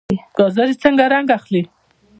ګازرې 0.37 0.75
څنګه 0.83 1.03
رنګ 1.13 1.27
اخلي؟ 1.37 1.61